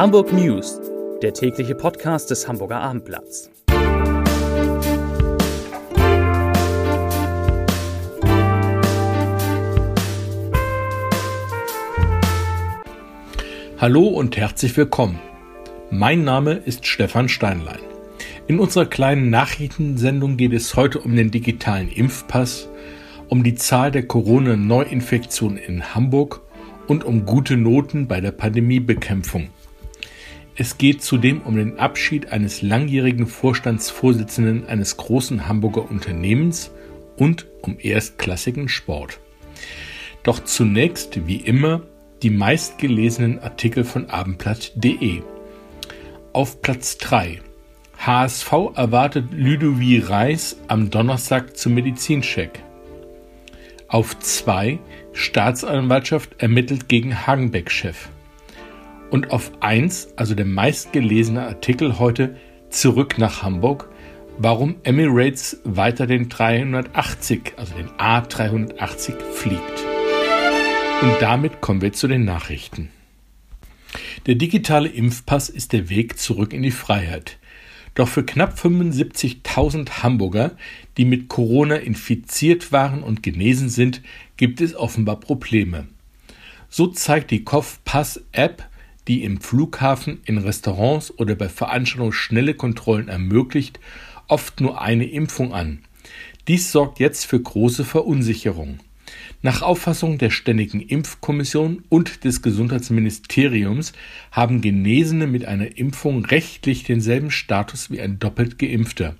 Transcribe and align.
Hamburg 0.00 0.32
News, 0.32 0.80
der 1.20 1.34
tägliche 1.34 1.74
Podcast 1.74 2.30
des 2.30 2.48
Hamburger 2.48 2.80
Abendblatts. 2.80 3.50
Hallo 13.76 14.06
und 14.08 14.38
herzlich 14.38 14.74
willkommen. 14.74 15.18
Mein 15.90 16.24
Name 16.24 16.54
ist 16.54 16.86
Stefan 16.86 17.28
Steinlein. 17.28 17.80
In 18.46 18.58
unserer 18.58 18.86
kleinen 18.86 19.28
Nachrichtensendung 19.28 20.38
geht 20.38 20.54
es 20.54 20.76
heute 20.76 21.00
um 21.00 21.14
den 21.14 21.30
digitalen 21.30 21.90
Impfpass, 21.90 22.70
um 23.28 23.44
die 23.44 23.54
Zahl 23.54 23.90
der 23.90 24.06
Corona-Neuinfektionen 24.06 25.58
in 25.58 25.94
Hamburg 25.94 26.40
und 26.86 27.04
um 27.04 27.26
gute 27.26 27.58
Noten 27.58 28.08
bei 28.08 28.22
der 28.22 28.32
Pandemiebekämpfung. 28.32 29.50
Es 30.60 30.76
geht 30.76 31.02
zudem 31.02 31.40
um 31.40 31.56
den 31.56 31.78
Abschied 31.78 32.32
eines 32.32 32.60
langjährigen 32.60 33.26
Vorstandsvorsitzenden 33.26 34.66
eines 34.66 34.98
großen 34.98 35.48
Hamburger 35.48 35.90
Unternehmens 35.90 36.70
und 37.16 37.46
um 37.62 37.78
erstklassigen 37.80 38.68
Sport. 38.68 39.20
Doch 40.22 40.44
zunächst, 40.44 41.26
wie 41.26 41.36
immer, 41.36 41.80
die 42.22 42.28
meistgelesenen 42.28 43.38
Artikel 43.38 43.84
von 43.84 44.10
abendblatt.de. 44.10 45.22
Auf 46.34 46.60
Platz 46.60 46.98
3 46.98 47.40
HSV 47.96 48.52
erwartet 48.74 49.28
Ludovic 49.32 50.10
Reis 50.10 50.58
am 50.68 50.90
Donnerstag 50.90 51.56
zum 51.56 51.72
Medizincheck. 51.72 52.62
Auf 53.88 54.18
2 54.18 54.78
Staatsanwaltschaft 55.14 56.34
ermittelt 56.36 56.86
gegen 56.86 57.26
Hagenbeck-Chef. 57.26 58.10
Und 59.10 59.32
auf 59.32 59.52
1, 59.60 60.14
also 60.16 60.34
der 60.34 60.46
meistgelesene 60.46 61.42
Artikel 61.42 61.98
heute, 61.98 62.36
zurück 62.70 63.18
nach 63.18 63.42
Hamburg, 63.42 63.88
warum 64.38 64.76
Emirates 64.84 65.60
weiter 65.64 66.06
den 66.06 66.28
380, 66.28 67.54
also 67.56 67.74
den 67.74 67.88
A380 67.90 69.20
fliegt. 69.32 69.84
Und 71.02 71.16
damit 71.20 71.60
kommen 71.60 71.82
wir 71.82 71.92
zu 71.92 72.06
den 72.08 72.24
Nachrichten. 72.24 72.90
Der 74.26 74.36
digitale 74.36 74.88
Impfpass 74.88 75.48
ist 75.48 75.72
der 75.72 75.88
Weg 75.88 76.18
zurück 76.18 76.52
in 76.52 76.62
die 76.62 76.70
Freiheit. 76.70 77.38
Doch 77.94 78.06
für 78.08 78.24
knapp 78.24 78.56
75.000 78.56 80.02
Hamburger, 80.02 80.52
die 80.96 81.04
mit 81.04 81.28
Corona 81.28 81.76
infiziert 81.76 82.70
waren 82.70 83.02
und 83.02 83.22
genesen 83.22 83.68
sind, 83.68 84.02
gibt 84.36 84.60
es 84.60 84.76
offenbar 84.76 85.18
Probleme. 85.18 85.88
So 86.68 86.86
zeigt 86.86 87.32
die 87.32 87.42
Kopfpass-App, 87.42 88.69
die 89.10 89.24
im 89.24 89.40
Flughafen, 89.40 90.20
in 90.24 90.38
Restaurants 90.38 91.12
oder 91.18 91.34
bei 91.34 91.48
Veranstaltungen 91.48 92.12
schnelle 92.12 92.54
Kontrollen 92.54 93.08
ermöglicht, 93.08 93.80
oft 94.28 94.60
nur 94.60 94.80
eine 94.80 95.04
Impfung 95.04 95.52
an. 95.52 95.80
Dies 96.46 96.70
sorgt 96.70 97.00
jetzt 97.00 97.26
für 97.26 97.40
große 97.40 97.84
Verunsicherung. 97.84 98.78
Nach 99.42 99.62
Auffassung 99.62 100.18
der 100.18 100.30
Ständigen 100.30 100.80
Impfkommission 100.80 101.82
und 101.88 102.22
des 102.22 102.40
Gesundheitsministeriums 102.40 103.94
haben 104.30 104.60
Genesene 104.60 105.26
mit 105.26 105.44
einer 105.44 105.76
Impfung 105.76 106.24
rechtlich 106.24 106.84
denselben 106.84 107.32
Status 107.32 107.90
wie 107.90 108.00
ein 108.00 108.20
doppelt 108.20 108.60
geimpfter. 108.60 109.16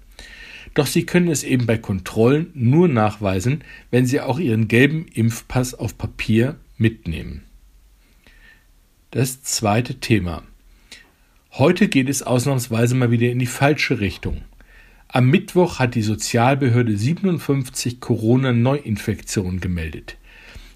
Doch 0.74 0.86
sie 0.86 1.04
können 1.04 1.30
es 1.30 1.42
eben 1.42 1.66
bei 1.66 1.78
Kontrollen 1.78 2.52
nur 2.54 2.86
nachweisen, 2.86 3.64
wenn 3.90 4.06
sie 4.06 4.20
auch 4.20 4.38
ihren 4.38 4.68
gelben 4.68 5.06
Impfpass 5.12 5.74
auf 5.74 5.98
Papier 5.98 6.60
mitnehmen. 6.78 7.42
Das 9.12 9.42
zweite 9.42 9.98
Thema. 9.98 10.44
Heute 11.50 11.88
geht 11.88 12.08
es 12.08 12.22
ausnahmsweise 12.22 12.94
mal 12.94 13.10
wieder 13.10 13.28
in 13.28 13.40
die 13.40 13.46
falsche 13.46 13.98
Richtung. 13.98 14.42
Am 15.08 15.28
Mittwoch 15.28 15.80
hat 15.80 15.96
die 15.96 16.02
Sozialbehörde 16.02 16.96
57 16.96 17.98
Corona-Neuinfektionen 17.98 19.60
gemeldet. 19.60 20.16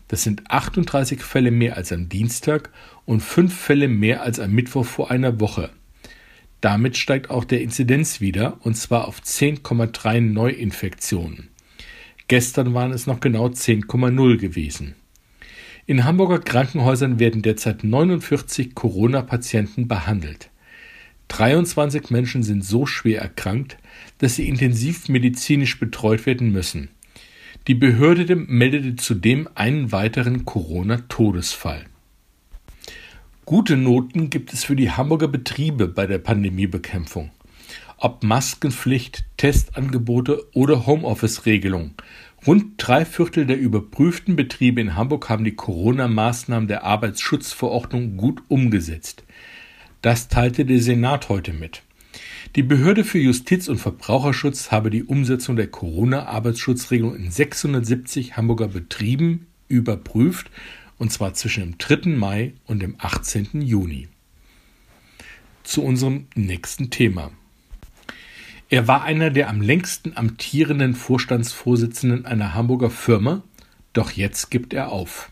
Das 0.08 0.24
sind 0.24 0.50
38 0.50 1.22
Fälle 1.22 1.52
mehr 1.52 1.76
als 1.76 1.92
am 1.92 2.08
Dienstag 2.08 2.70
und 3.04 3.20
5 3.20 3.56
Fälle 3.56 3.86
mehr 3.86 4.22
als 4.22 4.40
am 4.40 4.50
Mittwoch 4.50 4.84
vor 4.84 5.12
einer 5.12 5.38
Woche. 5.38 5.70
Damit 6.60 6.96
steigt 6.96 7.30
auch 7.30 7.44
der 7.44 7.60
Inzidenz 7.60 8.20
wieder, 8.20 8.58
und 8.62 8.74
zwar 8.74 9.06
auf 9.06 9.20
10,3 9.20 10.20
Neuinfektionen. 10.20 11.50
Gestern 12.26 12.74
waren 12.74 12.90
es 12.90 13.06
noch 13.06 13.20
genau 13.20 13.46
10,0 13.46 14.38
gewesen. 14.38 14.96
In 15.86 16.04
Hamburger 16.04 16.38
Krankenhäusern 16.38 17.18
werden 17.18 17.42
derzeit 17.42 17.84
49 17.84 18.74
Corona-Patienten 18.74 19.86
behandelt. 19.86 20.48
23 21.28 22.08
Menschen 22.08 22.42
sind 22.42 22.64
so 22.64 22.86
schwer 22.86 23.20
erkrankt, 23.20 23.76
dass 24.18 24.36
sie 24.36 24.48
intensiv 24.48 25.10
medizinisch 25.10 25.78
betreut 25.78 26.24
werden 26.24 26.52
müssen. 26.52 26.88
Die 27.66 27.74
Behörde 27.74 28.34
meldete 28.34 28.96
zudem 28.96 29.46
einen 29.54 29.92
weiteren 29.92 30.46
Corona-Todesfall. 30.46 31.84
Gute 33.44 33.76
Noten 33.76 34.30
gibt 34.30 34.54
es 34.54 34.64
für 34.64 34.76
die 34.76 34.90
Hamburger 34.90 35.28
Betriebe 35.28 35.86
bei 35.86 36.06
der 36.06 36.18
Pandemiebekämpfung. 36.18 37.30
Ob 37.98 38.22
Maskenpflicht, 38.22 39.24
Testangebote 39.36 40.46
oder 40.54 40.86
Homeoffice-Regelung. 40.86 41.92
Rund 42.46 42.74
drei 42.76 43.06
Viertel 43.06 43.46
der 43.46 43.58
überprüften 43.58 44.36
Betriebe 44.36 44.78
in 44.78 44.96
Hamburg 44.96 45.30
haben 45.30 45.44
die 45.44 45.54
Corona-Maßnahmen 45.54 46.68
der 46.68 46.84
Arbeitsschutzverordnung 46.84 48.18
gut 48.18 48.42
umgesetzt. 48.48 49.24
Das 50.02 50.28
teilte 50.28 50.66
der 50.66 50.80
Senat 50.80 51.30
heute 51.30 51.54
mit. 51.54 51.82
Die 52.54 52.62
Behörde 52.62 53.02
für 53.02 53.18
Justiz 53.18 53.68
und 53.68 53.78
Verbraucherschutz 53.78 54.70
habe 54.70 54.90
die 54.90 55.04
Umsetzung 55.04 55.56
der 55.56 55.68
Corona-Arbeitsschutzregelung 55.68 57.16
in 57.16 57.30
670 57.30 58.36
Hamburger 58.36 58.68
Betrieben 58.68 59.46
überprüft, 59.68 60.50
und 60.98 61.10
zwar 61.10 61.32
zwischen 61.32 61.62
dem 61.62 61.78
3. 61.78 62.10
Mai 62.10 62.52
und 62.66 62.82
dem 62.82 62.96
18. 62.98 63.62
Juni. 63.62 64.08
Zu 65.62 65.82
unserem 65.82 66.26
nächsten 66.34 66.90
Thema. 66.90 67.30
Er 68.74 68.88
war 68.88 69.04
einer 69.04 69.30
der 69.30 69.50
am 69.50 69.60
längsten 69.60 70.16
amtierenden 70.16 70.96
Vorstandsvorsitzenden 70.96 72.26
einer 72.26 72.54
Hamburger 72.54 72.90
Firma, 72.90 73.44
doch 73.92 74.10
jetzt 74.10 74.50
gibt 74.50 74.74
er 74.74 74.90
auf. 74.90 75.30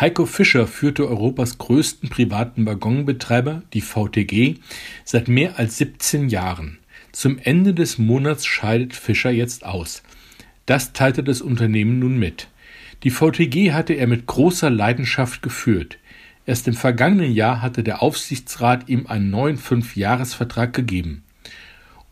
Heiko 0.00 0.26
Fischer 0.26 0.68
führte 0.68 1.08
Europas 1.08 1.58
größten 1.58 2.08
privaten 2.08 2.64
Waggonbetreiber, 2.64 3.62
die 3.72 3.80
VTG, 3.80 4.60
seit 5.04 5.26
mehr 5.26 5.58
als 5.58 5.78
17 5.78 6.28
Jahren. 6.28 6.78
Zum 7.10 7.38
Ende 7.38 7.74
des 7.74 7.98
Monats 7.98 8.46
scheidet 8.46 8.94
Fischer 8.94 9.32
jetzt 9.32 9.66
aus. 9.66 10.04
Das 10.66 10.92
teilte 10.92 11.24
das 11.24 11.42
Unternehmen 11.42 11.98
nun 11.98 12.16
mit. 12.16 12.46
Die 13.02 13.10
VTG 13.10 13.72
hatte 13.72 13.94
er 13.94 14.06
mit 14.06 14.26
großer 14.26 14.70
Leidenschaft 14.70 15.42
geführt. 15.42 15.98
Erst 16.44 16.68
im 16.68 16.74
vergangenen 16.74 17.32
Jahr 17.32 17.60
hatte 17.60 17.82
der 17.82 18.02
Aufsichtsrat 18.02 18.88
ihm 18.88 19.08
einen 19.08 19.30
neuen 19.30 19.56
Fünfjahresvertrag 19.56 20.72
gegeben. 20.72 21.24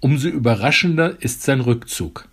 Umso 0.04 0.28
überraschender 0.28 1.16
ist 1.20 1.44
sein 1.44 1.60
Rückzug. 1.60 2.28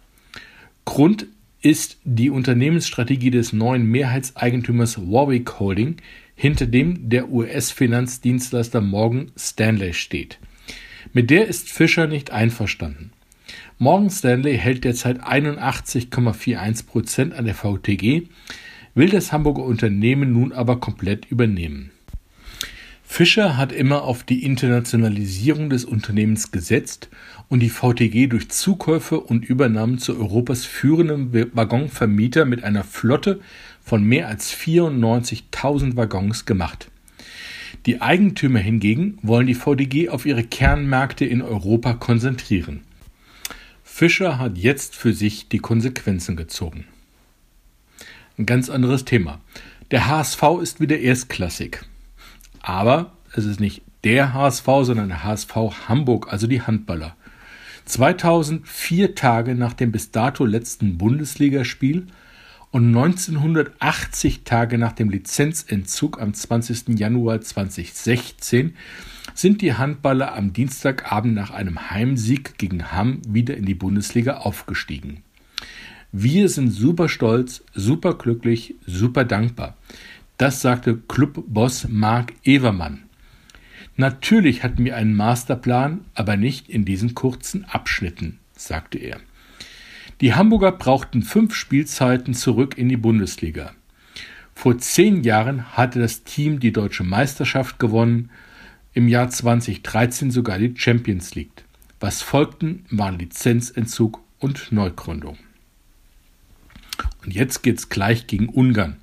Grund 0.84 1.28
ist 1.62 2.00
die 2.04 2.30
Unternehmensstrategie 2.30 3.32
des 3.32 3.54
neuen 3.54 3.86
Mehrheitseigentümers 3.86 4.98
Warwick 4.98 5.58
Holding, 5.58 5.96
hinter 6.36 6.66
dem 6.66 7.08
der 7.08 7.32
US-Finanzdienstleister 7.32 8.82
Morgan 8.82 9.32
Stanley 9.38 9.94
steht. 9.94 10.38
Mit 11.14 11.30
der 11.30 11.48
ist 11.48 11.70
Fischer 11.70 12.08
nicht 12.08 12.32
einverstanden. 12.32 13.12
Morgan 13.78 14.10
Stanley 14.10 14.58
hält 14.58 14.84
derzeit 14.84 15.24
81,41 15.24 16.88
Prozent 16.88 17.34
an 17.34 17.46
der 17.46 17.56
VTG, 17.56 18.24
will 18.96 19.10
das 19.12 19.32
Hamburger 19.32 19.64
Unternehmen 19.64 20.34
nun 20.34 20.52
aber 20.52 20.82
komplett 20.82 21.32
übernehmen. 21.32 21.92
Fischer 23.14 23.58
hat 23.58 23.74
immer 23.74 24.04
auf 24.04 24.24
die 24.24 24.46
Internationalisierung 24.46 25.70
des 25.70 25.84
Unternehmens 25.84 26.52
gesetzt 26.52 27.10
und 27.50 27.60
die 27.60 27.70
VTG 27.70 28.28
durch 28.28 28.48
Zukäufe 28.48 29.20
und 29.20 29.44
Übernahmen 29.44 29.98
zu 29.98 30.18
Europas 30.18 30.64
führendem 30.64 31.34
Waggonvermieter 31.54 32.46
mit 32.46 32.64
einer 32.64 32.86
Flotte 32.86 33.42
von 33.84 34.02
mehr 34.02 34.30
als 34.30 34.56
94.000 34.56 35.98
Waggons 35.98 36.46
gemacht. 36.46 36.90
Die 37.86 38.00
Eigentümer 38.00 38.60
hingegen 38.60 39.18
wollen 39.24 39.46
die 39.46 39.56
VTG 39.56 40.08
auf 40.08 40.26
ihre 40.26 40.46
Kernmärkte 40.46 41.26
in 41.26 41.42
Europa 41.42 41.96
konzentrieren. 41.96 42.80
Fischer 43.84 44.40
hat 44.40 44.58
jetzt 44.58 44.96
für 44.96 45.12
sich 45.12 45.50
die 45.50 45.60
Konsequenzen 45.60 46.38
gezogen. 46.38 46.86
Ein 48.38 48.46
ganz 48.46 48.70
anderes 48.70 49.04
Thema. 49.04 49.42
Der 49.92 50.08
HSV 50.08 50.42
ist 50.62 50.80
wieder 50.80 50.98
erstklassig. 50.98 51.91
Aber 52.62 53.14
es 53.34 53.46
ist 53.46 53.60
nicht 53.60 53.82
der 54.04 54.34
HSV, 54.34 54.66
sondern 54.82 55.10
der 55.10 55.24
HSV 55.24 55.56
Hamburg, 55.88 56.32
also 56.32 56.48
die 56.48 56.62
Handballer. 56.62 57.16
2004 57.86 59.16
Tage 59.16 59.56
nach 59.56 59.74
dem 59.74 59.92
bis 59.92 60.12
dato 60.12 60.46
letzten 60.46 60.98
Bundesligaspiel 60.98 62.08
und 62.72 62.88
1980 62.88 64.44
Tage 64.44 64.78
nach 64.78 64.94
dem 64.94 65.10
Lizenzentzug 65.10 66.22
am 66.22 66.34
20. 66.34 67.00
Januar 67.00 67.42
2016 67.42 68.76
sind 69.34 69.62
die 69.62 69.74
Handballer 69.74 70.36
am 70.36 70.54
Dienstagabend 70.54 71.36
nach 71.36 71.52
einem 71.52 71.92
Heimsieg 71.92 72.58
gegen 72.58 72.92
Hamm 72.92 73.22
wieder 73.28 73.58
in 73.58 73.66
die 73.66 73.76
Bundesliga 73.76 74.38
aufgestiegen. 74.38 75.24
Wir 76.14 76.50
sind 76.50 76.70
super 76.70 77.08
stolz, 77.08 77.64
super 77.74 78.16
glücklich, 78.16 78.76
super 78.86 79.24
dankbar. 79.24 79.78
Das 80.42 80.60
sagte 80.60 80.98
Clubboss 80.98 81.88
Marc 81.88 82.34
Evermann. 82.44 83.04
Natürlich 83.96 84.64
hatten 84.64 84.84
wir 84.84 84.96
einen 84.96 85.14
Masterplan, 85.14 86.04
aber 86.16 86.36
nicht 86.36 86.68
in 86.68 86.84
diesen 86.84 87.14
kurzen 87.14 87.64
Abschnitten, 87.66 88.40
sagte 88.56 88.98
er. 88.98 89.20
Die 90.20 90.34
Hamburger 90.34 90.72
brauchten 90.72 91.22
fünf 91.22 91.54
Spielzeiten 91.54 92.34
zurück 92.34 92.76
in 92.76 92.90
die 92.90 92.98
Bundesliga. 92.98 93.74
Vor 94.56 94.80
zehn 94.80 95.22
Jahren 95.22 95.78
hatte 95.78 96.00
das 96.00 96.24
Team 96.24 96.60
die 96.60 96.74
deutsche 96.74 97.04
Meisterschaft 97.04 97.78
gewonnen, 97.78 98.32
im 98.96 99.08
Jahr 99.08 99.30
2013 99.30 100.32
sogar 100.32 100.58
die 100.58 100.74
Champions 100.76 101.36
League. 101.36 101.66
Was 102.00 102.24
folgten, 102.24 102.84
waren 102.90 103.20
Lizenzentzug 103.20 104.20
und 104.40 104.72
Neugründung. 104.72 105.38
Und 107.24 107.32
jetzt 107.32 107.62
geht's 107.62 107.90
gleich 107.90 108.26
gegen 108.26 108.50
Ungarn. 108.50 108.98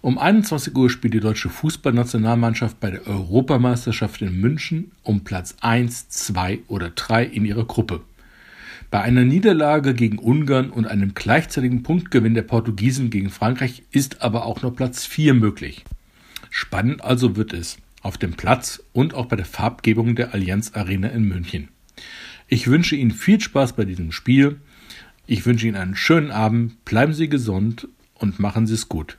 Um 0.00 0.16
21 0.16 0.76
Uhr 0.76 0.90
spielt 0.90 1.14
die 1.14 1.20
deutsche 1.20 1.48
Fußballnationalmannschaft 1.48 2.78
bei 2.78 2.92
der 2.92 3.06
Europameisterschaft 3.08 4.22
in 4.22 4.40
München 4.40 4.92
um 5.02 5.24
Platz 5.24 5.56
1, 5.60 6.08
2 6.08 6.60
oder 6.68 6.90
3 6.90 7.24
in 7.24 7.44
ihrer 7.44 7.64
Gruppe. 7.64 8.02
Bei 8.92 9.00
einer 9.02 9.24
Niederlage 9.24 9.94
gegen 9.94 10.18
Ungarn 10.18 10.70
und 10.70 10.86
einem 10.86 11.14
gleichzeitigen 11.14 11.82
Punktgewinn 11.82 12.34
der 12.34 12.42
Portugiesen 12.42 13.10
gegen 13.10 13.28
Frankreich 13.28 13.82
ist 13.90 14.22
aber 14.22 14.46
auch 14.46 14.62
noch 14.62 14.74
Platz 14.74 15.04
4 15.04 15.34
möglich. 15.34 15.84
Spannend 16.48 17.02
also 17.02 17.34
wird 17.34 17.52
es 17.52 17.78
auf 18.00 18.18
dem 18.18 18.34
Platz 18.34 18.82
und 18.92 19.14
auch 19.14 19.26
bei 19.26 19.36
der 19.36 19.44
Farbgebung 19.44 20.14
der 20.14 20.32
Allianz 20.32 20.72
Arena 20.74 21.08
in 21.08 21.24
München. 21.24 21.68
Ich 22.46 22.68
wünsche 22.68 22.94
Ihnen 22.94 23.10
viel 23.10 23.40
Spaß 23.40 23.74
bei 23.74 23.84
diesem 23.84 24.12
Spiel. 24.12 24.60
Ich 25.26 25.44
wünsche 25.44 25.66
Ihnen 25.66 25.76
einen 25.76 25.96
schönen 25.96 26.30
Abend, 26.30 26.84
bleiben 26.84 27.12
Sie 27.12 27.28
gesund 27.28 27.88
und 28.14 28.38
machen 28.38 28.68
Sie 28.68 28.74
es 28.74 28.88
gut. 28.88 29.18